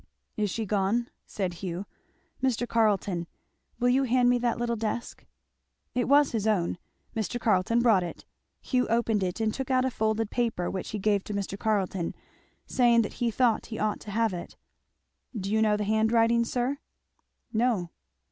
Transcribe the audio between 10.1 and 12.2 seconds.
paper which he gave to Mr. Carleton,